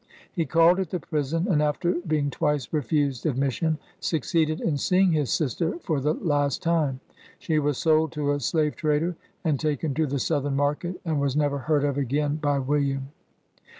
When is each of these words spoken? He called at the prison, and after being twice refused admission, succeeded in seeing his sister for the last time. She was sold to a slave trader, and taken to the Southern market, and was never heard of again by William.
He 0.33 0.47
called 0.47 0.79
at 0.79 0.89
the 0.89 0.99
prison, 0.99 1.45
and 1.47 1.61
after 1.61 1.91
being 2.07 2.31
twice 2.31 2.67
refused 2.73 3.27
admission, 3.27 3.77
succeeded 3.99 4.59
in 4.59 4.77
seeing 4.77 5.11
his 5.11 5.29
sister 5.31 5.77
for 5.77 5.99
the 5.99 6.15
last 6.15 6.63
time. 6.63 7.01
She 7.37 7.59
was 7.59 7.77
sold 7.77 8.11
to 8.13 8.31
a 8.31 8.39
slave 8.39 8.75
trader, 8.75 9.15
and 9.43 9.59
taken 9.59 9.93
to 9.93 10.07
the 10.07 10.17
Southern 10.17 10.55
market, 10.55 10.99
and 11.05 11.21
was 11.21 11.35
never 11.35 11.59
heard 11.59 11.83
of 11.83 11.99
again 11.99 12.37
by 12.37 12.57
William. 12.57 13.09